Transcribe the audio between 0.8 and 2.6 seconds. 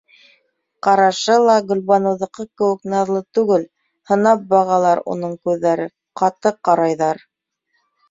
Ҡарашы ла Гөлбаныуҙыҡы